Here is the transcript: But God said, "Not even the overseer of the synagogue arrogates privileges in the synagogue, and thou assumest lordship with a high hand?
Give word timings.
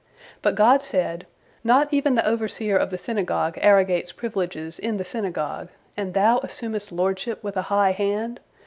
But 0.41 0.55
God 0.55 0.81
said, 0.81 1.27
"Not 1.63 1.93
even 1.93 2.15
the 2.15 2.25
overseer 2.27 2.75
of 2.75 2.89
the 2.89 2.97
synagogue 2.97 3.59
arrogates 3.61 4.11
privileges 4.11 4.79
in 4.79 4.97
the 4.97 5.05
synagogue, 5.05 5.69
and 5.95 6.15
thou 6.15 6.39
assumest 6.39 6.91
lordship 6.91 7.43
with 7.43 7.55
a 7.55 7.61
high 7.69 7.91
hand? 7.91 8.39